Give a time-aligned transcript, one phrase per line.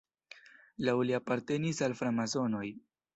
[0.87, 2.65] Laŭ li apartenis al framasonoj.